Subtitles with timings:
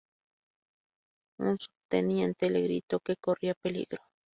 [1.37, 4.01] Un subteniente le gritó que corría peligro.